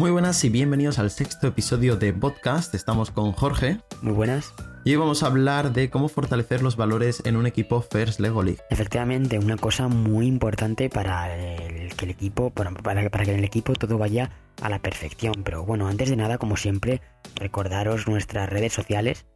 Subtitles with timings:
[0.00, 2.74] Muy buenas y bienvenidos al sexto episodio de podcast.
[2.74, 3.80] Estamos con Jorge.
[4.00, 4.54] Muy buenas.
[4.82, 8.42] Y hoy vamos a hablar de cómo fortalecer los valores en un equipo First Lego
[8.42, 8.60] League.
[8.70, 13.44] Efectivamente, una cosa muy importante para el, que el equipo, para, para que en el
[13.44, 14.30] equipo todo vaya
[14.62, 15.34] a la perfección.
[15.44, 17.02] Pero bueno, antes de nada, como siempre,
[17.34, 19.26] recordaros nuestras redes sociales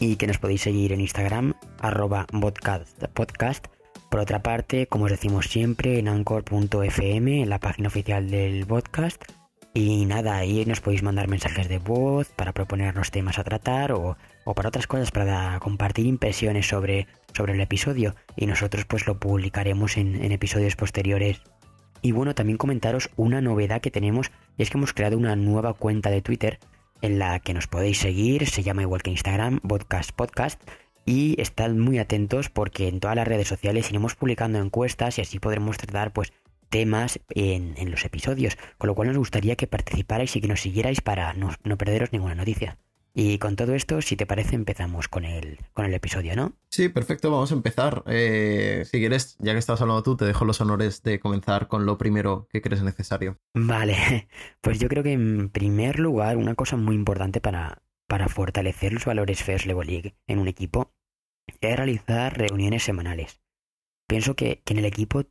[0.00, 3.68] y que nos podéis seguir en Instagram, arroba podcast, podcast.
[4.10, 9.24] Por otra parte, como os decimos siempre, en anchor.fm, en la página oficial del podcast
[9.76, 14.16] y nada, ahí nos podéis mandar mensajes de voz para proponernos temas a tratar o,
[14.54, 18.14] para otras cosas, para compartir impresiones sobre, sobre el episodio.
[18.36, 21.42] Y nosotros pues lo publicaremos en, en episodios posteriores.
[22.02, 25.74] Y bueno, también comentaros una novedad que tenemos, y es que hemos creado una nueva
[25.74, 26.60] cuenta de Twitter
[27.02, 30.62] en la que nos podéis seguir, se llama igual que Instagram, Podcast Podcast.
[31.04, 35.38] Y estad muy atentos porque en todas las redes sociales iremos publicando encuestas y así
[35.40, 36.32] podremos tratar pues
[36.74, 41.00] temas en, los episodios, con lo cual nos gustaría que participarais y que nos siguierais
[41.00, 42.78] para no, perderos ninguna noticia.
[43.14, 46.54] Y con todo esto, si te parece, empezamos con el, con el episodio, ¿no?
[46.70, 48.02] Sí, perfecto, vamos a empezar.
[48.08, 51.86] Eh, si quieres, ya que estás hablando tú, te dejo los honores de comenzar con
[51.86, 53.38] lo primero que crees necesario.
[53.54, 54.26] Vale,
[54.60, 59.04] pues yo creo que en primer lugar, una cosa muy importante para, para fortalecer los
[59.04, 60.92] valores First Level League en un equipo
[61.60, 63.40] es realizar reuniones semanales.
[64.08, 65.22] Pienso que, que en el equipo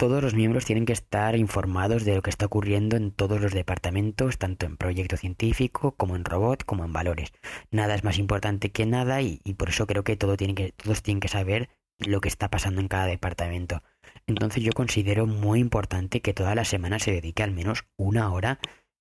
[0.00, 3.52] todos los miembros tienen que estar informados de lo que está ocurriendo en todos los
[3.52, 7.34] departamentos, tanto en proyecto científico como en robot, como en valores.
[7.70, 11.02] Nada es más importante que nada y, por eso creo que, todo tiene que todos
[11.02, 13.82] tienen que saber lo que está pasando en cada departamento.
[14.26, 18.58] Entonces yo considero muy importante que toda la semana se dedique al menos una hora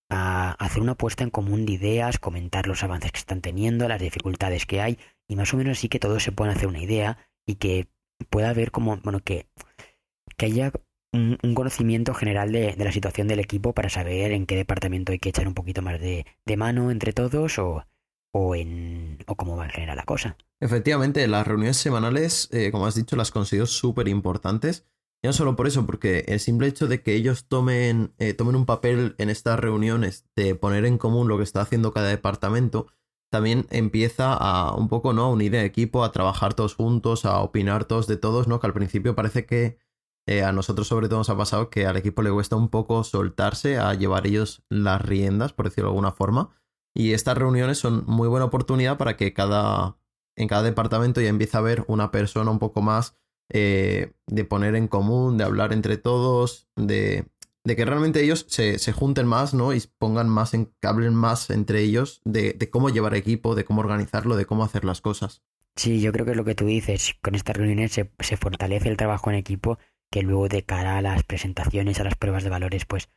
[0.09, 4.01] a hacer una puesta en común de ideas, comentar los avances que están teniendo, las
[4.01, 7.19] dificultades que hay y más o menos así que todos se puedan hacer una idea
[7.47, 7.87] y que
[8.29, 9.47] pueda haber como, bueno, que,
[10.35, 10.73] que haya
[11.11, 15.29] un, conocimiento general de, la situación del equipo para saber en qué departamento hay que
[15.29, 16.25] echar un poquito más de,
[16.57, 17.83] mano entre todos o,
[18.31, 20.37] o, en, o cómo va en general la cosa.
[20.59, 24.85] Efectivamente, las reuniones semanales, eh, como has dicho, las considero súper importantes.
[25.21, 28.55] Ya no solo por eso, porque el simple hecho de que ellos tomen, eh, tomen
[28.55, 32.87] un papel en estas reuniones de poner en común lo que está haciendo cada departamento,
[33.29, 35.25] también empieza a un poco, ¿no?
[35.25, 38.59] A unir el equipo, a trabajar todos juntos, a opinar todos de todos, ¿no?
[38.59, 39.77] Que al principio parece que
[40.29, 43.03] eh, a nosotros sobre todo nos ha pasado que al equipo le cuesta un poco
[43.03, 46.51] soltarse a llevar ellos las riendas, por decirlo de alguna forma.
[46.93, 49.97] Y estas reuniones son muy buena oportunidad para que cada,
[50.35, 53.15] en cada departamento ya empiece a haber una persona un poco más
[53.51, 57.25] eh, de poner en común, de hablar entre todos, de,
[57.63, 59.73] de que realmente ellos se, se, junten más, ¿no?
[59.73, 63.81] Y pongan más, en, hablen más entre ellos de, de, cómo llevar equipo, de cómo
[63.81, 65.41] organizarlo, de cómo hacer las cosas.
[65.75, 67.15] Sí, yo creo que es lo que tú dices.
[67.19, 69.79] Con estas reuniones se, se fortalece el trabajo en equipo
[70.11, 73.09] que luego de cara a las presentaciones, a las pruebas de valores, pues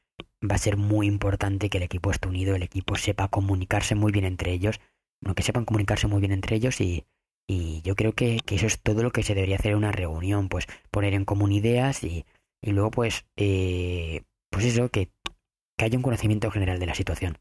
[0.43, 4.13] va a ser muy importante que el equipo esté unido, el equipo sepa comunicarse muy
[4.13, 4.81] bien entre ellos,
[5.21, 7.07] bueno, que sepan comunicarse muy bien entre ellos y,
[7.49, 10.49] y yo creo que, eso es todo lo que se debería hacer en una reunión,
[10.49, 12.27] pues poner en común ideas y,
[12.61, 15.11] y luego pues, eh, pues eso, que,
[15.79, 17.39] que haya un conocimiento general de la situación.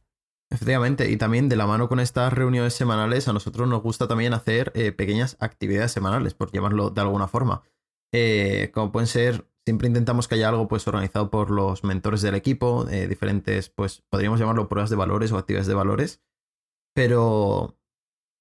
[0.50, 4.34] Efectivamente, y también de la mano con estas reuniones semanales, a nosotros nos gusta también
[4.34, 7.64] hacer eh, pequeñas actividades semanales, por llamarlo de alguna forma.
[8.14, 12.36] Eh, como pueden ser, siempre intentamos que haya algo pues organizado por los mentores del
[12.36, 16.22] equipo, eh, diferentes, pues podríamos llamarlo pruebas de valores o actividades de valores,
[16.94, 17.78] pero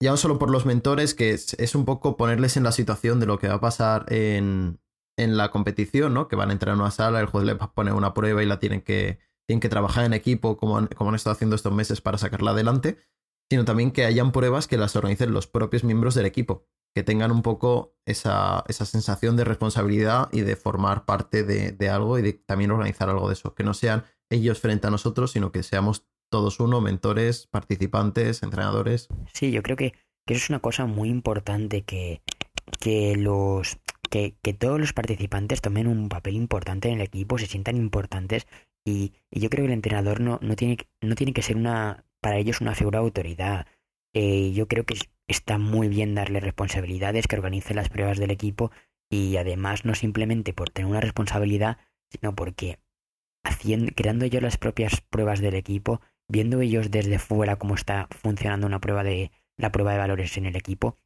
[0.02, 3.26] ya no solo por los mentores, que es, un poco ponerles en la situación de
[3.26, 4.80] lo que va a pasar en,
[5.18, 6.26] en la competición, ¿no?
[6.26, 8.42] Que van a entrar en una sala, el juez les va a poner una prueba
[8.42, 11.72] y la tienen que, tienen que trabajar en equipo como como han estado haciendo estos
[11.72, 12.98] meses para sacarla adelante,
[13.50, 17.30] sino también que hayan pruebas que las organicen los propios miembros del equipo que tengan
[17.30, 22.32] un poco esa, esa, sensación de responsabilidad y de formar parte de, algo y de
[22.32, 23.54] también organizar algo de eso.
[23.54, 29.08] Que no sean ellos frente a nosotros, sino que seamos todos uno, mentores, participantes, entrenadores.
[29.32, 29.94] Sí, yo creo que,
[30.26, 32.22] eso es una cosa muy importante que,
[32.78, 33.78] que los
[34.10, 38.46] que, que, todos los participantes tomen un papel importante en el equipo, se sientan importantes
[38.84, 42.04] y, y yo creo que el entrenador no, no, tiene, no tiene que ser una
[42.20, 43.66] para ellos una figura de autoridad.
[44.14, 44.94] Eh, yo creo que
[45.28, 48.70] está muy bien darle responsabilidades, que organice las pruebas del equipo
[49.10, 51.78] y además no simplemente por tener una responsabilidad,
[52.10, 52.78] sino porque
[53.44, 58.66] haciendo, creando ellos las propias pruebas del equipo, viendo ellos desde fuera cómo está funcionando
[58.66, 60.96] una prueba de la prueba de valores en el equipo,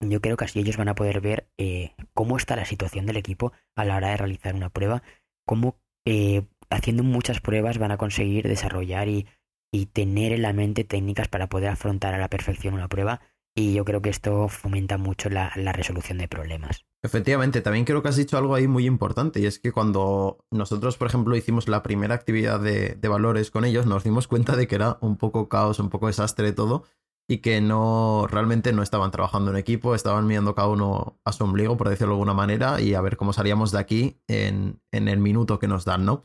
[0.00, 3.16] yo creo que así ellos van a poder ver eh, cómo está la situación del
[3.16, 5.02] equipo a la hora de realizar una prueba,
[5.46, 5.76] cómo
[6.06, 9.26] eh, haciendo muchas pruebas van a conseguir desarrollar y,
[9.72, 13.20] y tener en la mente técnicas para poder afrontar a la perfección una prueba
[13.58, 16.84] y yo creo que esto fomenta mucho la, resolución de problemas.
[17.02, 20.98] Efectivamente, también creo que has dicho algo ahí muy importante y es que cuando nosotros,
[20.98, 24.74] por ejemplo, hicimos la primera actividad de, valores con ellos, nos dimos cuenta de que
[24.74, 26.84] era un poco caos, un poco desastre todo
[27.28, 31.44] y que no realmente no estaban trabajando en equipo, estaban mirando cada uno a su
[31.44, 35.18] ombligo, por decirlo de alguna manera, y a ver cómo salíamos de aquí en, el
[35.18, 36.22] minuto que nos dan, ¿no?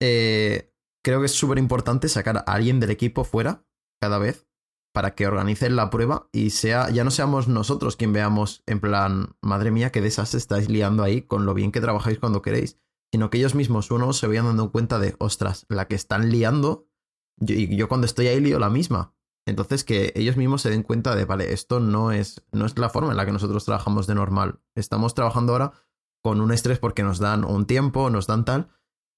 [0.00, 0.72] Eh,
[1.04, 3.64] creo que es súper importante sacar a alguien del equipo fuera
[4.00, 4.46] cada vez
[4.92, 9.36] para que organicen la prueba y sea, ya no seamos nosotros quien veamos en plan,
[9.40, 12.78] madre mía, qué desastre estáis liando ahí con lo bien que trabajáis cuando queréis,
[13.12, 16.88] sino que ellos mismos uno se vayan dando cuenta de, ostras, la que están liando,
[17.40, 19.14] y yo cuando estoy ahí lío la misma.
[19.46, 22.90] Entonces que ellos mismos se den cuenta de, vale, esto no es, no es la
[22.90, 24.60] forma en la que nosotros trabajamos de normal.
[24.74, 25.72] Estamos trabajando ahora
[26.22, 28.68] con un estrés porque nos dan un tiempo, nos dan tal,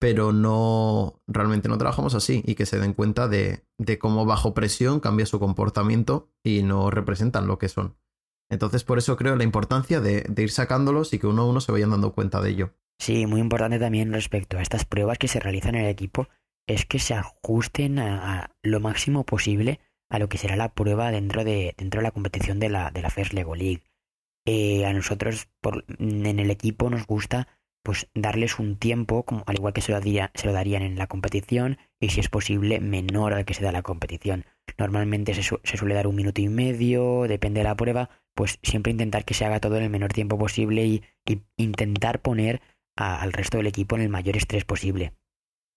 [0.02, 3.62] pero no realmente no trabajamos así y que se den cuenta de,
[4.00, 7.94] cómo bajo presión cambia su comportamiento y no representan lo que son.
[8.50, 11.70] Entonces, por eso creo la importancia de, ir sacándolos y que uno a uno se
[11.70, 12.74] vayan dando cuenta de ello.
[12.98, 16.26] Sí, muy importante también respecto a estas pruebas que se realizan en el equipo
[16.66, 19.78] es que se ajusten a, lo máximo posible
[20.10, 23.02] a lo que será la prueba dentro de, dentro de la competición de la, de
[23.02, 23.84] la First Lego League.
[24.46, 25.48] Eh, a nosotros
[26.00, 27.46] en el equipo nos gusta
[27.82, 31.06] pues darles un tiempo, como, al igual que se lo, se lo darían en la
[31.08, 34.44] competición, y si es posible, menor al que se da la competición.
[34.78, 39.24] Normalmente se, suele dar un minuto y medio, depende de la prueba, pues siempre intentar
[39.24, 41.02] que se haga todo en el menor tiempo posible y,
[41.56, 42.60] intentar poner
[42.96, 45.12] al resto del equipo en el mayor estrés posible.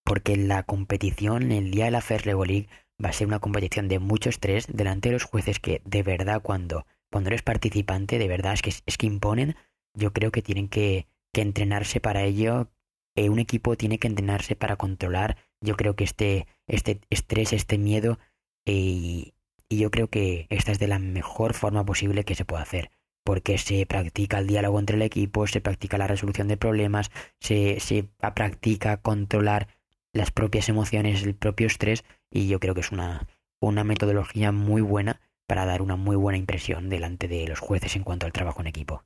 [0.04, 2.68] Porque la competición, el día de la First League,
[3.02, 6.42] va a ser una competición de mucho estrés delante de los jueces que de verdad
[6.42, 9.56] cuando, cuando eres participante, de verdad es que, es que imponen,
[9.94, 11.06] yo creo que tienen que,
[11.36, 12.70] que entrenarse para ello.
[13.14, 17.76] Eh, un equipo tiene que entrenarse para controlar, yo creo que este, este estrés, este
[17.76, 18.18] miedo,
[18.64, 19.34] y,
[19.68, 22.90] yo creo que esta es de la mejor forma posible que se puede hacer
[23.24, 27.10] porque se practica el diálogo entre el equipo, se practica la resolución de problemas,
[27.40, 28.04] se, se
[28.34, 29.66] practica controlar
[30.12, 33.26] las propias emociones, el propio estrés, y yo creo que es una,
[33.60, 38.04] una metodología muy buena para dar una muy buena impresión delante de los jueces en
[38.04, 39.02] cuanto al trabajo en equipo.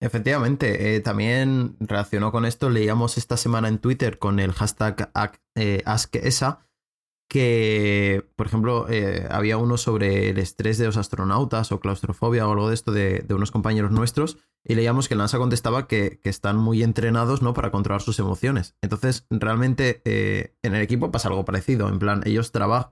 [0.00, 5.10] Efectivamente, eh, también relacionó con esto, leíamos esta semana en Twitter con el hashtag
[5.54, 6.60] eh, AskESA
[7.28, 12.52] que, por ejemplo, eh, había uno sobre el estrés de los astronautas o claustrofobia o
[12.52, 16.82] algo de esto de, unos compañeros nuestros y leíamos que NASA contestaba que, están muy
[16.82, 17.52] entrenados ¿no?
[17.52, 18.76] para controlar sus emociones.
[18.80, 22.90] Entonces, realmente en el equipo pasa algo parecido, en plan, ellos trabajan,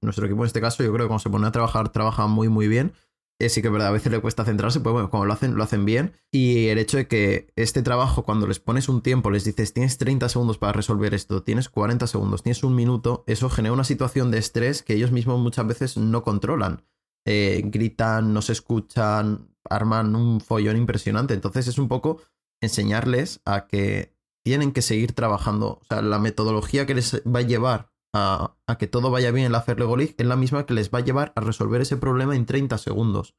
[0.00, 2.48] nuestro equipo en este caso yo creo que cuando se pone a trabajar trabaja muy
[2.48, 2.92] muy bien
[3.40, 5.54] eh, sí que es verdad, a veces le cuesta centrarse, pues bueno, como lo hacen,
[5.54, 6.12] lo hacen bien.
[6.32, 9.96] Y el hecho de que este trabajo, cuando les pones un tiempo, les dices, tienes
[9.98, 14.30] 30 segundos para resolver esto, tienes 40 segundos, tienes un minuto, eso genera una situación
[14.32, 16.82] de estrés que ellos mismos muchas veces no controlan.
[17.24, 21.34] Eh, gritan, no se escuchan, arman un follón impresionante.
[21.34, 22.20] Entonces es un poco
[22.60, 25.78] enseñarles a que tienen que seguir trabajando.
[25.80, 29.52] O sea, la metodología que les va a llevar a, que todo vaya bien en
[29.52, 32.34] la Fair League es la misma que les va a llevar a resolver ese problema
[32.36, 33.34] en 30 segundos.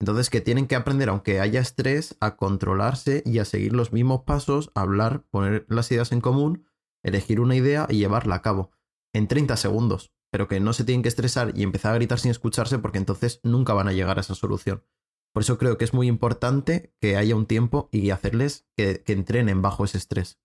[0.00, 4.22] Entonces que tienen que aprender, aunque haya estrés, a controlarse y a seguir los mismos
[4.22, 6.66] pasos, hablar, poner las ideas en común,
[7.02, 8.70] elegir una idea y llevarla a cabo
[9.12, 10.12] en 30 segundos.
[10.30, 13.40] Pero que no se tienen que estresar y empezar a gritar sin escucharse porque entonces
[13.42, 14.84] nunca van a llegar a esa solución.
[15.32, 19.14] Por eso creo que es muy importante que haya un tiempo y hacerles que, que
[19.14, 20.38] entrenen bajo ese estrés.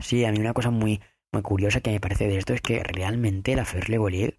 [0.00, 1.00] Sí, a mí una cosa muy
[1.42, 4.38] curiosa que me parece de esto es que realmente la Fair League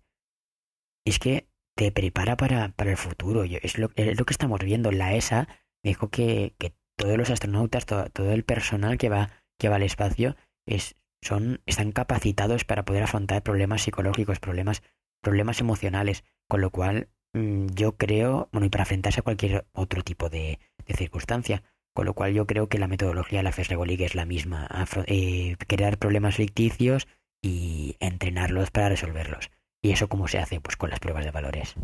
[1.06, 3.44] es que te prepara para, para el futuro.
[3.44, 4.92] es, lo, es lo que estamos viendo.
[4.92, 5.48] La ESA
[5.84, 9.84] dijo que, que todos los astronautas, todo, todo, el personal que va, que va al
[9.84, 14.84] espacio, es, son, están capacitados para poder afrontar problemas psicológicos, problemas,
[15.22, 16.26] problemas emocionales.
[16.50, 20.60] Con lo cual, mm, yo creo, bueno, y para enfrentarse a cualquier otro tipo de,
[20.86, 21.64] de circunstancia.
[21.94, 24.70] Con lo cual yo creo que la metodología de la FES League es la misma,
[25.08, 27.08] eh, crear problemas ficticios
[27.42, 29.52] y entrenarlos para resolverlos.
[29.82, 30.62] ¿Y eso cómo se hace?
[30.62, 31.76] Pues con las pruebas de valores.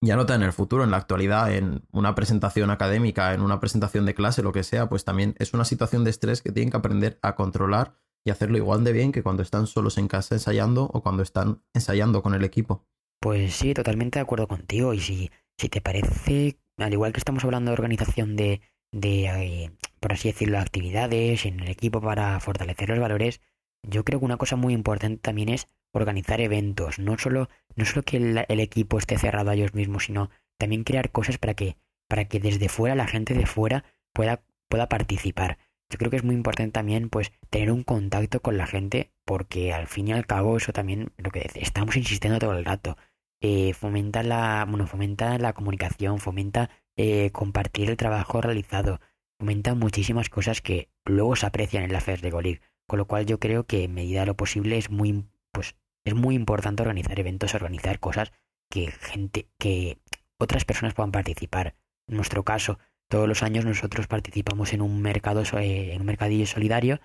[0.00, 4.04] Ya nota en el futuro, en la actualidad, en una presentación académica, en una presentación
[4.04, 6.76] de clase, lo que sea, pues también es una situación de estrés que tienen que
[6.76, 10.90] aprender a controlar y hacerlo igual de bien que cuando están solos en casa ensayando
[10.92, 12.86] o cuando están ensayando con el equipo.
[13.20, 14.92] Pues sí, totalmente de acuerdo contigo.
[14.92, 18.60] Y si, si te parece, al igual que estamos hablando de organización de,
[18.94, 19.70] de, eh,
[20.00, 23.40] por así decirlo, actividades en el equipo para fortalecer los valores,
[23.82, 28.02] yo creo que una cosa muy importante también es organizar eventos, no solo, no solo
[28.02, 31.76] que el, equipo esté cerrado a ellos mismos, sino también crear cosas para que,
[32.08, 35.58] para que desde fuera, la gente de fuera pueda, pueda participar.
[35.90, 39.72] Yo creo que es muy importante también pues tener un contacto con la gente porque
[39.72, 42.96] al fin y al cabo eso también lo que estamos insistiendo todo el rato.
[43.40, 49.00] Eh, fomenta la bueno fomenta la comunicación fomenta eh, compartir el trabajo realizado.
[49.38, 52.60] fomenta muchísimas cosas que luego se aprecian en la FES de Golig.
[52.86, 55.74] Con lo cual yo creo que en medida de lo posible es muy, pues,
[56.04, 58.32] es muy importante organizar eventos, organizar cosas
[58.70, 59.98] que gente, que
[60.38, 61.74] otras personas puedan participar.
[62.06, 66.46] En nuestro caso, todos los años nosotros participamos en un mercado, eh, en un mercadillo
[66.46, 67.00] solidario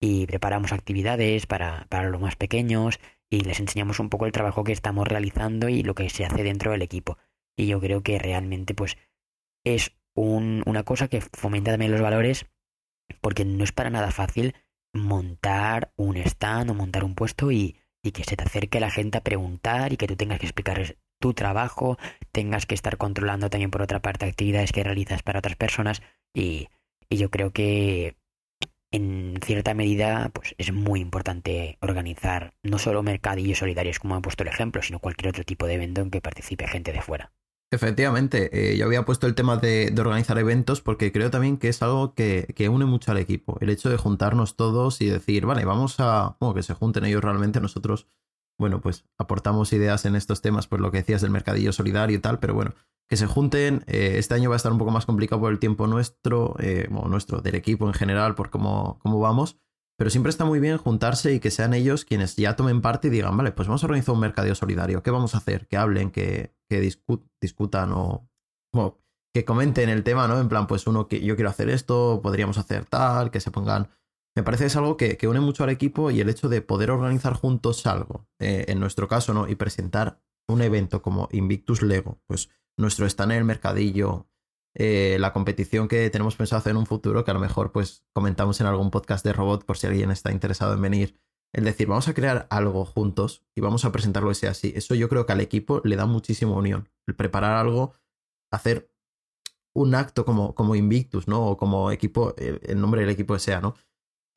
[0.00, 4.64] y preparamos actividades para, para los más pequeños y les enseñamos un poco el trabajo
[4.64, 7.18] que estamos realizando y lo que se hace dentro del equipo.
[7.56, 8.96] Y yo creo que realmente pues
[9.64, 12.46] es un, una cosa que fomenta también los valores
[13.20, 14.54] porque no es para nada fácil
[14.92, 19.18] montar un stand o montar un puesto y, y que se te acerque la gente
[19.18, 21.98] a preguntar y que tú tengas que explicar tu trabajo,
[22.32, 26.02] tengas que estar controlando también por otra parte actividades que realizas para otras personas
[26.32, 26.68] y,
[27.08, 28.16] y yo creo que
[28.92, 34.44] en cierta medida pues es muy importante organizar no solo mercadillos solidarios como he puesto
[34.44, 37.32] el ejemplo, sino cualquier otro tipo de evento en que participe gente de fuera.
[37.74, 41.82] Efectivamente, eh, yo había puesto el tema de, organizar eventos porque creo también que es
[41.82, 43.58] algo que, une mucho al equipo.
[43.60, 46.36] El hecho de juntarnos todos y decir, vale, vamos a.
[46.54, 48.06] Que se junten ellos realmente, nosotros,
[48.58, 52.20] bueno, pues aportamos ideas en estos temas, pues lo que decías del mercadillo solidario y
[52.20, 52.74] tal, pero bueno,
[53.08, 53.82] que se junten.
[53.88, 56.86] Eh, este año va a estar un poco más complicado por el tiempo nuestro, eh,
[56.90, 59.56] bueno, nuestro, del equipo en general, por cómo, cómo vamos.
[59.96, 63.10] Pero siempre está muy bien juntarse y que sean ellos quienes ya tomen parte y
[63.10, 65.02] digan, vale, pues vamos a organizar un mercadillo solidario.
[65.02, 65.66] ¿Qué vamos a hacer?
[65.66, 68.28] Que hablen, que, que discutan o,
[69.34, 70.40] que comenten el tema, ¿no?
[70.40, 73.88] En plan, pues uno que yo quiero hacer esto, podríamos hacer tal, que se pongan.
[74.36, 76.90] Me parece que es algo que, une mucho al equipo y el hecho de poder
[76.90, 79.48] organizar juntos algo, eh, en nuestro caso, ¿no?
[79.48, 84.28] Y presentar un evento como Invictus Lego, pues nuestro stand en el mercadillo,
[84.76, 88.04] eh, la competición que tenemos pensado hacer en un futuro, que a lo mejor pues
[88.12, 91.20] comentamos en algún podcast de robot por si alguien está interesado en venir.
[91.54, 94.72] El decir, vamos a crear algo juntos y vamos a presentarlo ese así.
[94.74, 96.88] Eso yo creo que al equipo le da muchísima unión.
[97.06, 97.92] El preparar algo,
[98.52, 98.90] hacer
[99.72, 101.46] un acto como, como Invictus, ¿no?
[101.46, 103.76] O como equipo, el, nombre del equipo que sea, ¿no?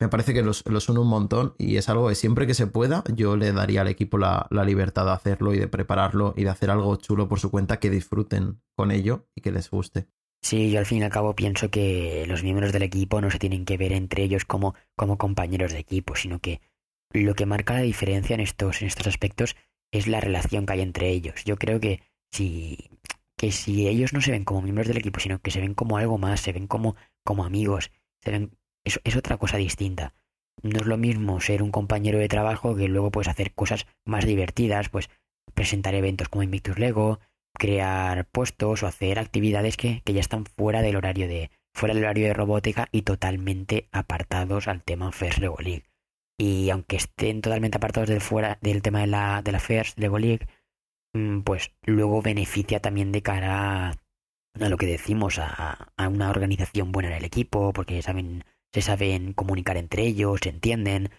[0.00, 2.68] Me parece que los, los une un montón y es algo que siempre que se
[2.68, 6.44] pueda yo le daría al equipo la, la libertad de hacerlo y de prepararlo y
[6.44, 10.06] de hacer algo chulo por su cuenta que disfruten con ello y que les guste.
[10.40, 13.40] Sí, yo al fin y al cabo pienso que los miembros del equipo no se
[13.40, 16.60] tienen que ver entre ellos como, como compañeros de equipo, sino que
[17.12, 19.56] lo que marca la diferencia en estos, en estos aspectos
[19.90, 21.44] es la relación que hay entre ellos.
[21.44, 22.90] Yo creo que si,
[23.36, 25.96] que si ellos no se ven como miembros del equipo, sino que se ven como
[25.96, 28.50] algo más, se ven como, como amigos, se ven,
[28.84, 30.14] es, es otra cosa distinta.
[30.62, 34.26] No es lo mismo ser un compañero de trabajo que luego puedes hacer cosas más
[34.26, 35.08] divertidas, pues
[35.54, 37.20] presentar eventos como Invictus Lego,
[37.54, 42.04] crear puestos o hacer actividades que, que ya están fuera del horario de fuera del
[42.04, 45.84] horario de robótica y totalmente apartados al tema First Lego League.
[46.38, 50.46] Y aunque estén totalmente apartados del fuera del tema de la, de la First League,
[51.14, 56.92] mm, pues luego beneficia también de cara a, lo que decimos, a, a, una organización
[56.92, 61.10] buena en el equipo, porque saben, se saben comunicar entre ellos, se entienden.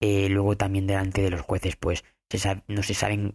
[0.00, 3.34] Eh, luego también delante de los jueces, pues se no se saben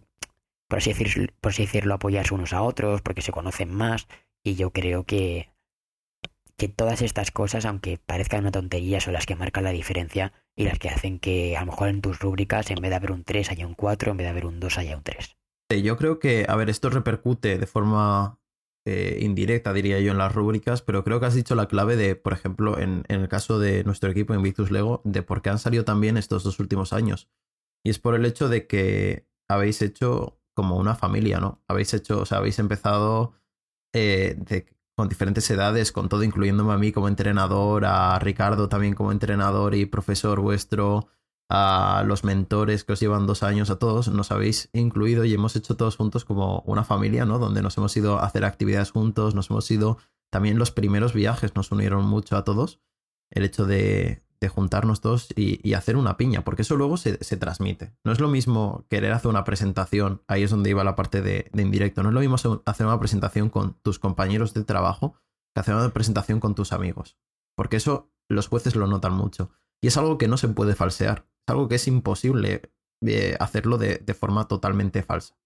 [0.68, 0.92] por así,
[1.40, 4.08] por así decirlo, apoyarse unos a otros, porque se conocen más.
[4.42, 5.50] Y yo creo que,
[6.56, 10.64] que todas estas cosas, aunque parezcan una tontería, son las que marcan la diferencia y
[10.64, 13.24] las que hacen que a lo mejor en tus rúbricas, en vez de haber un
[13.24, 15.36] 3, haya un 4, en vez de haber un 2, haya un 3.
[15.82, 18.38] Yo creo que, a ver, esto repercute de forma
[18.86, 22.16] eh, indirecta, diría yo, en las rúbricas, pero creo que has dicho la clave de,
[22.16, 25.58] por ejemplo, en, el caso de nuestro equipo en Victus Lego, de por qué han
[25.58, 27.30] salido también estos dos últimos años.
[27.82, 31.62] Y es por el hecho de que habéis hecho como una familia, ¿no?
[31.66, 33.32] Habéis hecho, o sea, habéis empezado
[33.94, 34.36] eh,
[34.96, 39.74] con diferentes edades, con todo, incluyéndome a mí como entrenador, a Ricardo también como entrenador
[39.74, 41.08] y profesor vuestro,
[41.50, 45.56] a los mentores que os llevan dos años, a todos, nos habéis incluido y hemos
[45.56, 47.38] hecho todos juntos como una familia, ¿no?
[47.38, 49.98] Donde nos hemos ido a hacer actividades juntos, nos hemos ido,
[50.30, 52.80] también los primeros viajes nos unieron mucho a todos.
[53.30, 57.94] El hecho de, de juntarnos todos y, hacer una piña, porque eso luego se, transmite.
[58.04, 61.50] No es lo mismo querer hacer una presentación, ahí es donde iba la parte de,
[61.52, 65.14] de, indirecto, no es lo mismo hacer una presentación con tus compañeros de trabajo
[65.54, 67.16] que hacer una presentación con tus amigos,
[67.56, 69.50] porque eso los jueces lo notan mucho.
[69.82, 72.70] Y es algo que no se puede falsear, es algo que es imposible
[73.06, 75.38] eh, hacerlo de, forma totalmente falsa,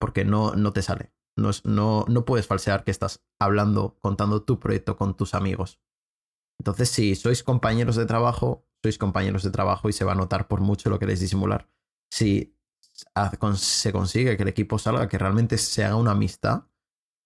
[0.00, 1.12] porque no, no te sale.
[1.36, 5.80] No, no, no puedes falsear que estás hablando, contando tu proyecto con tus amigos.
[6.58, 10.46] Entonces, si sois compañeros de trabajo, sois compañeros de trabajo y se va a notar
[10.48, 11.68] por mucho lo queréis disimular.
[12.10, 12.54] Si
[13.56, 16.64] se consigue que el equipo salga, que realmente se haga una amistad,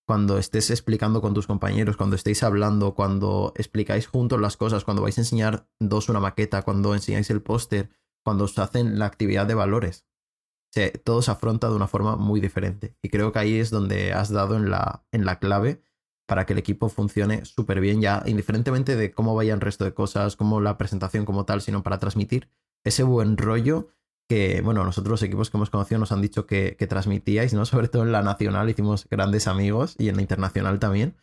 [0.06, 5.02] cuando estés explicando con tus compañeros, cuando estéis hablando, cuando explicáis juntos las cosas, cuando
[5.02, 7.90] vais a enseñar dos una maqueta, cuando enseñáis el póster,
[8.24, 10.06] cuando os hacen la actividad de valores.
[10.72, 12.96] Se, todo se afronta de una forma muy diferente.
[13.02, 15.82] Y creo que ahí es donde has dado en la, en la clave
[16.28, 19.94] para que el equipo funcione súper bien, ya indiferentemente de cómo vaya el resto de
[19.94, 22.50] cosas, como la presentación como tal, sino para transmitir
[22.84, 23.88] ese buen rollo
[24.28, 27.64] que, bueno, nosotros los equipos que hemos conocido nos han dicho que, que transmitíais, ¿no?
[27.64, 31.16] Sobre todo en la nacional hicimos grandes amigos y en la internacional también.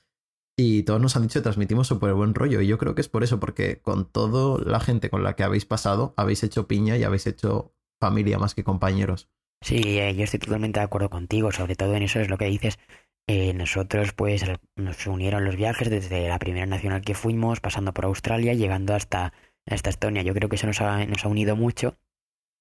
[0.58, 2.62] Y todos nos han dicho que transmitimos súper buen rollo.
[2.62, 5.44] Y yo creo que es por eso, porque con toda la gente con la que
[5.44, 9.30] habéis pasado, habéis hecho piña y habéis hecho familia más que compañeros.
[9.62, 12.46] Sí, eh, yo estoy totalmente de acuerdo contigo, sobre todo en eso es lo que
[12.46, 12.80] dices.
[13.28, 18.06] Eh, nosotros pues nos unieron los viajes desde la primera nacional que fuimos, pasando por
[18.06, 19.34] Australia, llegando hasta,
[19.66, 20.22] hasta Estonia.
[20.22, 21.98] Yo creo que eso nos ha, nos ha unido mucho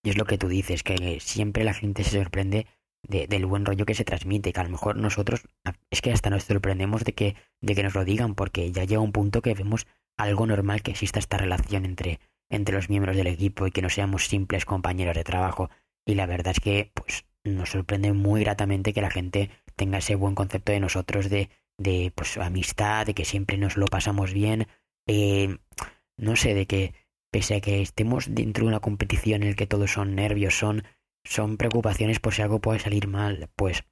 [0.04, 2.66] y es lo que tú dices, que siempre la gente se sorprende
[3.08, 5.42] del buen rollo que se transmite, que a lo mejor nosotros
[5.90, 9.00] es que hasta nos sorprendemos de que, de que nos lo digan, porque ya llega
[9.00, 13.26] un punto que vemos algo normal que exista esta relación entre, entre los miembros del
[13.26, 15.70] equipo y que no seamos simples compañeros de trabajo.
[16.06, 20.14] Y la verdad es que pues nos sorprende muy gratamente que la gente tenga ese
[20.14, 24.66] buen concepto de nosotros de, de pues amistad, de que siempre nos lo pasamos bien,
[25.06, 25.58] eh,
[26.16, 26.94] no sé, de que
[27.30, 30.84] pese a que estemos dentro de una competición en la que todos son nervios, son
[31.26, 33.84] son preocupaciones por si algo puede salir mal, pues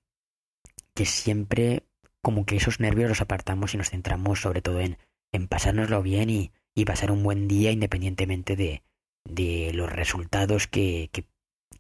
[0.95, 1.87] que siempre
[2.23, 4.99] como que esos nervios los apartamos y nos centramos sobre todo en,
[5.33, 8.83] en pasárnoslo bien y, y pasar un buen día independientemente de,
[9.25, 11.25] de los resultados que, que,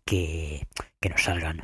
[0.05, 0.67] que,
[1.01, 1.61] que, nos salgan.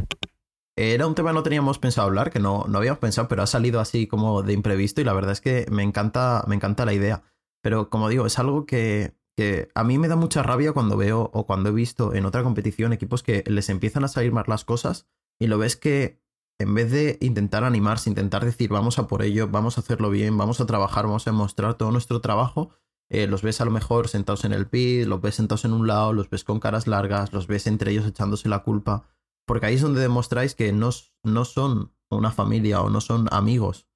[0.80, 3.49] Era un tema que no teníamos pensado hablar, que no, no habíamos pensado, pero ha
[3.49, 6.92] salido así como de imprevisto y la verdad es que me encanta, me encanta la
[6.92, 7.25] idea.
[7.61, 11.30] Pero como digo, es algo que, que a mí me da mucha rabia cuando veo
[11.35, 14.64] o cuando he visto en otra competición equipos que les empiezan a salir mal las
[14.64, 15.08] cosas
[15.40, 16.23] y lo ves que
[16.61, 20.38] en vez de intentar animarse, intentar decir vamos a por ello, vamos a hacerlo bien,
[20.38, 22.70] vamos a trabajar, vamos a mostrar todo nuestro trabajo,
[23.11, 25.88] eh, los ves a lo mejor sentados en el pit, los ves sentados en un
[25.88, 29.08] lado, los ves con caras largas, los ves entre ellos echándose la culpa,
[29.49, 30.90] porque ahí es donde demostráis que no,
[31.25, 33.88] no son una familia o no son amigos,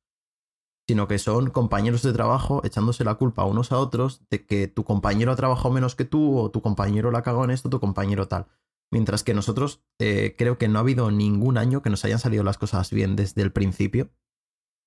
[0.88, 4.82] sino que son compañeros de trabajo echándose la culpa unos a otros de que tu
[4.82, 8.26] compañero ha trabajado menos que tú o tu compañero la cagado en esto, tu compañero
[8.26, 8.48] tal.
[8.90, 12.42] Mientras que nosotros eh, creo que no ha habido ningún año que nos hayan salido
[12.42, 14.10] las cosas bien desde el principio.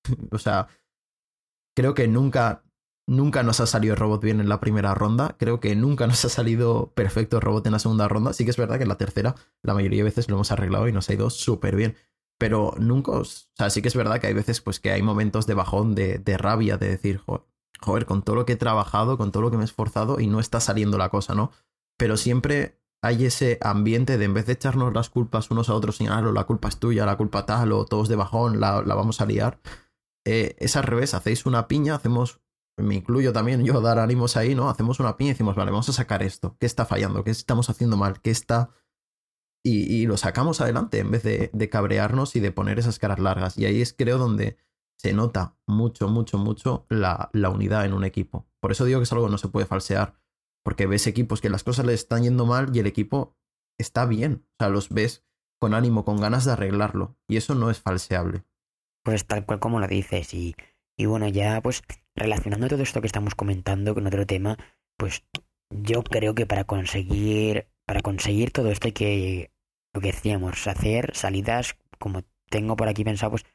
[0.31, 0.67] o sea,
[1.75, 2.64] creo que nunca,
[3.07, 5.35] nunca nos ha salido robot bien en la primera ronda.
[5.37, 8.33] Creo que nunca nos ha salido perfecto robot en la segunda ronda.
[8.33, 10.87] Sí que es verdad que en la tercera la mayoría de veces lo hemos arreglado
[10.87, 11.95] y nos ha ido súper bien
[12.37, 15.47] pero nunca, o sea, sí que es verdad que hay veces pues que hay momentos
[15.47, 17.21] de bajón, de, de rabia, de decir,
[17.81, 20.27] joder, con todo lo que he trabajado, con todo lo que me he esforzado y
[20.27, 21.51] no está saliendo la cosa, ¿no?
[21.97, 25.97] Pero siempre hay ese ambiente de en vez de echarnos las culpas unos a otros,
[25.97, 29.21] señalarlo, la culpa es tuya, la culpa tal, o todos de bajón, la, la vamos
[29.21, 29.59] a liar,
[30.25, 32.41] eh, es al revés, hacéis una piña, hacemos,
[32.77, 34.69] me incluyo también yo dar ánimos ahí, ¿no?
[34.69, 37.23] Hacemos una piña y decimos, vale, vamos a sacar esto, ¿qué está fallando?
[37.23, 38.21] ¿Qué estamos haciendo mal?
[38.21, 38.71] ¿Qué está
[39.67, 43.57] y, lo sacamos adelante en vez de, cabrearnos y de poner esas caras largas.
[43.57, 44.57] Y ahí es creo donde
[44.95, 48.47] se nota mucho, mucho, mucho la, la, unidad en un equipo.
[48.59, 50.19] Por eso digo que es algo que no se puede falsear,
[50.63, 53.35] porque ves equipos que las cosas les están yendo mal y el equipo
[53.79, 54.45] está bien.
[54.51, 55.25] O sea, los ves
[55.59, 57.17] con ánimo, con ganas de arreglarlo.
[57.27, 58.43] Y eso no es falseable.
[59.03, 60.31] Pues tal cual como lo dices.
[60.35, 60.55] Y,
[60.95, 61.81] y bueno, ya pues
[62.15, 64.57] relacionando todo esto que estamos comentando con otro tema,
[64.97, 65.23] pues
[65.69, 69.51] yo creo que para conseguir, para conseguir todo esto hay que
[69.95, 73.45] lo que decíamos, hacer salidas como tengo por aquí pensado, pues,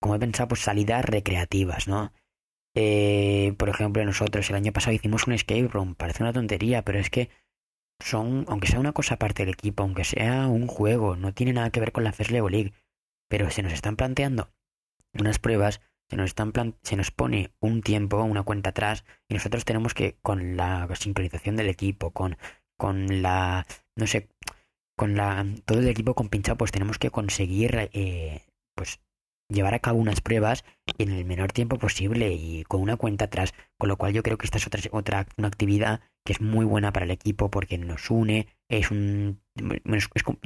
[0.00, 2.12] como he pensado, pues salidas recreativas, ¿no?
[2.74, 6.98] Eh, por ejemplo, nosotros el año pasado hicimos un escape room, parece una tontería, pero
[6.98, 7.28] es que
[8.02, 11.70] son, aunque sea una cosa aparte del equipo, aunque sea un juego, no tiene nada
[11.70, 12.72] que ver con la First Level League,
[13.28, 14.50] pero se nos están planteando
[15.12, 19.64] unas pruebas, se nos, están se nos pone un tiempo, una cuenta atrás, y nosotros
[19.64, 22.36] tenemos que, con la sincronización del equipo, con,
[22.76, 24.28] con la, no sé,
[24.96, 28.42] con la, todo el equipo compinchado, pues tenemos que conseguir eh,
[28.74, 29.00] pues
[29.50, 30.64] llevar a cabo unas pruebas
[30.98, 33.52] en el menor tiempo posible y con una cuenta atrás.
[33.78, 36.64] Con lo cual yo creo que esta es otra, otra una actividad que es muy
[36.64, 39.40] buena para el equipo porque nos une, es un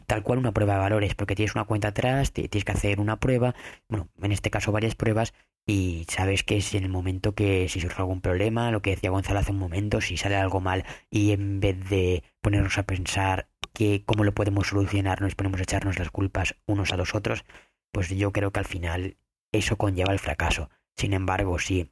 [0.07, 3.19] tal cual una prueba de valores, porque tienes una cuenta atrás, tienes que hacer una
[3.19, 3.55] prueba,
[3.89, 5.35] bueno, en este caso varias pruebas,
[5.67, 9.11] y sabes que es en el momento que si surge algún problema, lo que decía
[9.11, 13.49] Gonzalo hace un momento, si sale algo mal y en vez de ponernos a pensar
[13.73, 17.45] que cómo lo podemos solucionar, nos ponemos a echarnos las culpas unos a los otros,
[17.93, 19.17] pues yo creo que al final
[19.53, 20.69] eso conlleva el fracaso.
[20.97, 21.91] Sin embargo, si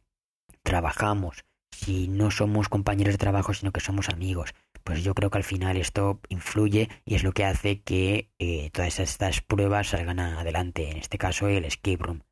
[0.62, 4.54] trabajamos, si no somos compañeros de trabajo, sino que somos amigos,
[4.84, 8.70] pues yo creo que al final esto influye y es lo que hace que eh,
[8.72, 12.22] todas estas pruebas salgan adelante, en este caso el escape room.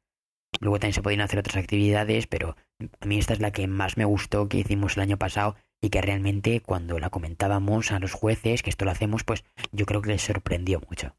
[0.58, 2.56] Luego también se pueden hacer otras actividades, pero
[3.00, 5.90] a mí esta es la que más me gustó que hicimos el año pasado y
[5.90, 10.02] que realmente cuando la comentábamos a los jueces, que esto lo hacemos, pues yo creo
[10.02, 11.14] que les sorprendió mucho.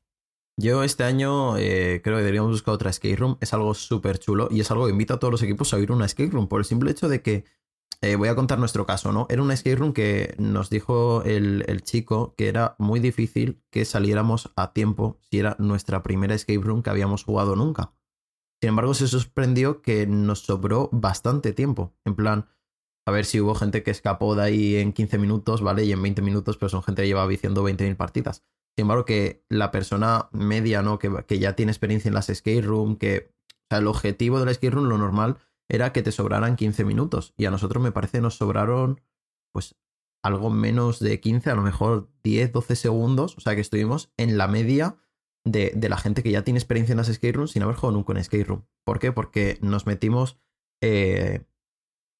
[0.57, 3.37] Yo este año eh, creo que deberíamos buscar otra escape room.
[3.41, 5.89] Es algo súper chulo y es algo que invito a todos los equipos a ir
[5.89, 7.45] a una escape room por el simple hecho de que
[8.01, 9.27] eh, voy a contar nuestro caso, ¿no?
[9.29, 13.85] Era una escape room que nos dijo el, el, chico que era muy difícil que
[13.85, 17.93] saliéramos a tiempo si era nuestra primera escape room que habíamos jugado nunca.
[18.61, 21.95] Sin embargo, se sorprendió que nos sobró bastante tiempo.
[22.05, 22.47] En plan,
[23.07, 25.83] a ver si hubo gente que escapó de ahí en 15 minutos, ¿vale?
[25.83, 28.43] Y en 20 minutos, pero son gente que lleva viciando 20.000 partidas.
[28.77, 30.99] Sin embargo, que la persona media, ¿no?
[30.99, 33.33] Que, que ya tiene experiencia en las escape room, que.
[33.49, 36.85] O sea, el objetivo de la escape room, lo normal, era que te sobraran 15
[36.85, 37.33] minutos.
[37.37, 39.01] Y a nosotros me parece nos sobraron,
[39.53, 39.75] pues,
[40.23, 43.37] algo menos de 15, a lo mejor 10, 12 segundos.
[43.37, 44.97] O sea, que estuvimos en la media
[45.45, 47.97] de, de la gente que ya tiene experiencia en las escape rooms sin haber jugado
[47.97, 48.65] nunca en escape room.
[48.85, 49.11] ¿Por qué?
[49.11, 50.39] Porque nos metimos.
[50.81, 51.45] Eh,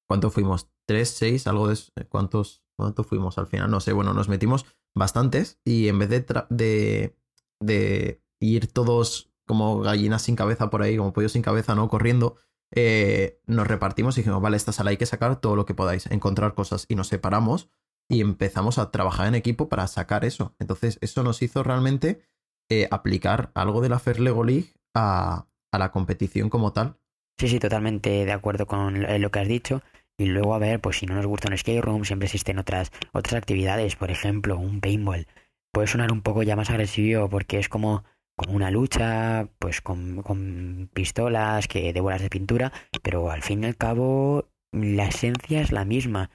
[0.08, 0.70] ¿Cuánto fuimos?
[0.86, 1.46] ¿Tres, seis?
[1.46, 1.78] Algo de.
[2.08, 3.70] ¿Cuántos, ¿Cuánto fuimos al final?
[3.70, 7.16] No sé, bueno, nos metimos bastantes y en vez de, de,
[7.60, 11.88] de ir todos como gallinas sin cabeza por ahí, como pollos sin cabeza, ¿no?
[11.88, 12.36] Corriendo,
[12.74, 16.06] eh, nos repartimos y dijimos, vale, esta sala hay que sacar todo lo que podáis,
[16.06, 17.70] encontrar cosas y nos separamos
[18.08, 20.54] y empezamos a trabajar en equipo para sacar eso.
[20.58, 22.22] Entonces, eso nos hizo realmente
[22.70, 26.96] eh, aplicar algo de la Lego League a, a, la competición como tal.
[27.38, 29.82] Sí, sí, totalmente de acuerdo con lo que has dicho.
[30.18, 32.92] Y luego, a ver, pues si no nos gusta un skate room, siempre existen otras,
[33.12, 35.26] otras actividades, por ejemplo, un paintball.
[35.72, 38.04] Puede sonar un poco ya más agresivo porque es como,
[38.36, 42.72] como una lucha, pues con, con pistolas, que de bolas de pintura,
[43.02, 46.30] pero al fin y al cabo la esencia es la misma.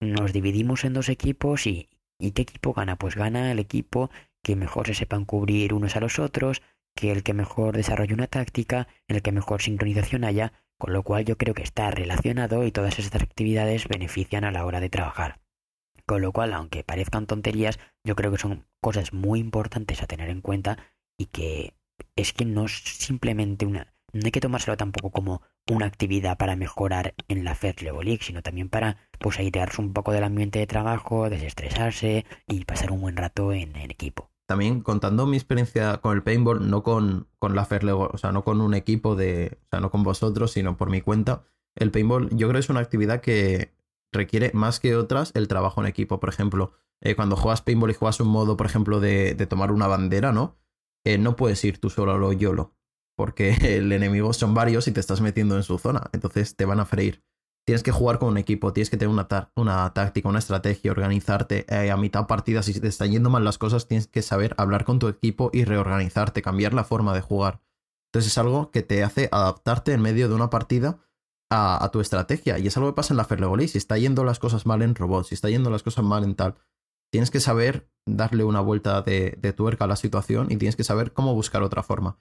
[0.00, 1.88] Nos dividimos en dos equipos y,
[2.20, 2.96] ¿y qué equipo gana?
[2.96, 4.10] Pues gana el equipo
[4.42, 6.62] que mejor se sepan cubrir unos a los otros,
[6.94, 11.24] que el que mejor desarrolle una táctica, el que mejor sincronización haya, con lo cual
[11.24, 15.40] yo creo que está relacionado y todas estas actividades benefician a la hora de trabajar.
[16.06, 20.28] Con lo cual, aunque parezcan tonterías, yo creo que son cosas muy importantes a tener
[20.28, 20.78] en cuenta
[21.16, 21.74] y que
[22.16, 23.94] es que no es simplemente una...
[24.12, 28.22] No hay que tomárselo tampoco como una actividad para mejorar en la Fair Level League,
[28.22, 33.00] sino también para pues airearse un poco del ambiente de trabajo, desestresarse y pasar un
[33.00, 37.54] buen rato en, en equipo también contando mi experiencia con el paintball, no con, con
[37.54, 40.76] la Fairlego, o sea, no con un equipo de, o sea, no con vosotros, sino
[40.76, 41.44] por mi cuenta.
[41.74, 43.74] El paintball yo creo que es una actividad que
[44.12, 46.20] requiere más que otras el trabajo en equipo.
[46.20, 49.72] Por ejemplo, eh, cuando juegas paintball y juegas un modo, por ejemplo, de, de tomar
[49.72, 50.56] una bandera, ¿no?
[51.04, 52.74] Eh, no puedes ir tú solo a lo YOLO,
[53.16, 56.80] porque el enemigo son varios y te estás metiendo en su zona, entonces te van
[56.80, 57.22] a freír
[57.64, 59.14] tienes que jugar con un equipo, tienes que tener
[59.56, 61.64] una, táctica, una estrategia, organizarte.
[61.68, 64.84] Eh, a mitad partida, si te están yendo mal las cosas, tienes que saber hablar
[64.84, 67.60] con tu equipo y reorganizarte, cambiar la forma de jugar.
[68.08, 70.98] Entonces es algo que te hace adaptarte en medio de una partida
[71.50, 72.58] a, tu estrategia.
[72.58, 73.68] Y es algo que pasa en la Ferlegolí.
[73.68, 76.34] Si está yendo las cosas mal en robots, si está yendo las cosas mal en
[76.34, 76.56] tal,
[77.10, 80.84] tienes que saber darle una vuelta de, de tuerca a la situación y tienes que
[80.84, 82.18] saber cómo buscar otra forma.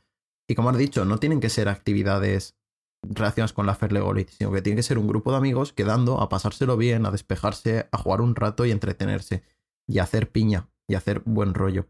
[0.49, 2.58] Y como has dicho, no tienen que ser actividades
[3.03, 6.29] relacionadas con la Fairlegolit, sino que tiene que ser un grupo de amigos quedando a
[6.29, 9.43] pasárselo bien, a despejarse, a jugar un rato y entretenerse,
[9.87, 11.87] y hacer piña, y hacer buen rollo.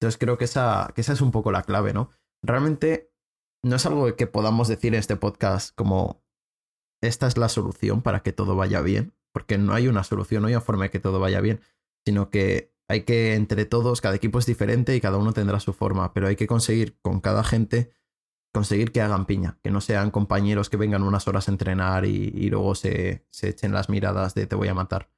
[0.00, 2.10] Entonces creo que esa, que esa es un poco la clave, ¿no?
[2.42, 3.12] Realmente
[3.64, 6.22] no es algo que podamos decir en este podcast como
[7.02, 10.48] esta es la solución para que todo vaya bien, porque no hay una solución, no
[10.48, 11.60] hay una forma de que todo vaya bien,
[12.06, 15.72] sino que hay que entre todos, cada equipo es diferente y cada uno tendrá su
[15.72, 17.90] forma, pero hay que conseguir con cada gente
[18.56, 22.48] conseguir que hagan piña, que no sean compañeros que vengan unas horas a entrenar y,
[22.48, 25.10] luego se, se, echen las miradas de te voy a matar,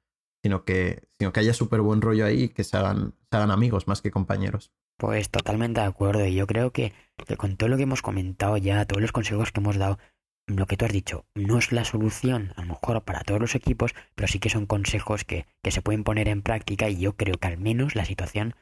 [0.43, 3.51] sino que, sino que haya súper buen rollo ahí y que se hagan, se hagan
[3.51, 4.73] amigos más que compañeros.
[4.97, 6.91] Pues totalmente de acuerdo y yo creo que,
[7.37, 9.99] con todo lo que hemos comentado ya, todos los consejos que hemos dado,
[10.45, 13.55] lo que tú has dicho no es la solución, a lo mejor para todos los
[13.55, 17.15] equipos, pero sí que son consejos que, que se pueden poner en práctica y yo
[17.15, 18.55] creo que al menos la situación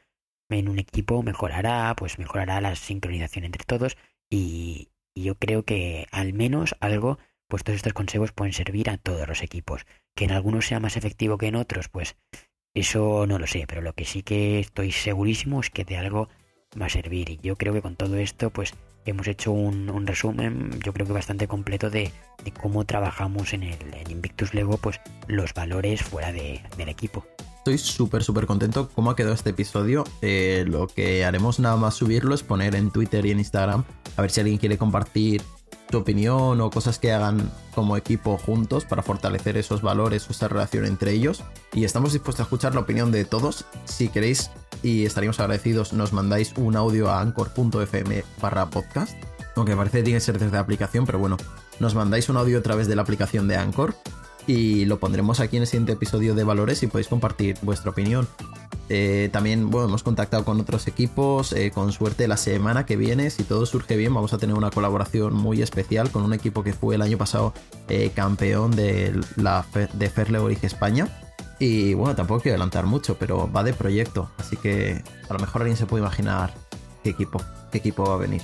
[0.50, 3.96] en un equipo mejorará, pues mejorará la sincronización entre todos
[4.30, 9.26] y, yo creo que al menos algo, pues todos estos consejos pueden servir a todos
[9.26, 9.84] los equipos.
[10.14, 12.16] Que en algunos sea más efectivo que en otros, pues
[12.74, 16.28] eso no lo sé, pero lo que sí que estoy segurísimo es que de algo
[16.80, 17.30] va a servir.
[17.30, 18.74] Y yo creo que con todo esto, pues
[19.06, 22.12] hemos hecho un, resumen, yo creo que bastante completo de,
[22.60, 27.26] cómo trabajamos en el Invictus Lego, pues los valores fuera del equipo
[27.74, 30.04] estoy súper, súper contento cómo ha quedado este episodio.
[30.22, 33.84] Eh, lo que haremos nada más subirlo es poner en Twitter y en Instagram
[34.16, 35.42] a ver si alguien quiere compartir
[35.90, 40.48] su opinión o cosas que hagan como equipo juntos para fortalecer esos valores o esa
[40.48, 41.42] relación entre ellos.
[41.74, 43.64] Y estamos dispuestos a escuchar la opinión de todos.
[43.84, 44.50] Si queréis
[44.82, 49.12] y estaríamos agradecidos, nos mandáis un audio a anchor.fm barra podcast.
[49.56, 51.36] Aunque parece que tiene que ser desde la aplicación, pero bueno,
[51.80, 53.94] nos mandáis un audio a través de la aplicación de Anchor
[54.48, 58.26] y lo pondremos aquí en el siguiente episodio de Valores y podéis compartir vuestra opinión.
[58.88, 61.52] Eh, también bueno, hemos contactado con otros equipos.
[61.52, 64.70] Eh, con suerte la semana que viene, si todo surge bien, vamos a tener una
[64.70, 67.52] colaboración muy especial con un equipo que fue el año pasado
[67.88, 71.08] eh, campeón de la de League España.
[71.58, 74.30] Y bueno, tampoco quiero adelantar mucho, pero va de proyecto.
[74.38, 76.54] Así que a lo mejor alguien se puede imaginar
[77.04, 78.40] qué equipo, qué equipo va a venir.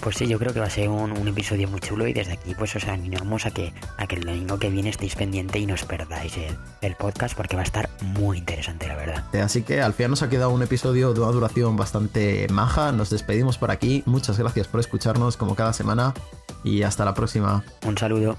[0.00, 2.54] Pues sí, yo creo que va a ser un, episodio muy chulo y desde aquí
[2.54, 5.74] pues os animamos a que, a que el domingo que viene estéis pendiente y no
[5.74, 6.34] os perdáis
[6.80, 9.24] el, podcast porque va a estar muy interesante, la verdad.
[9.42, 12.92] Así que al final nos ha quedado un episodio de una duración bastante maja.
[12.92, 14.02] Nos despedimos por aquí.
[14.06, 16.14] Muchas gracias por escucharnos como cada semana
[16.64, 17.62] y hasta la próxima.
[17.86, 18.36] Un saludo.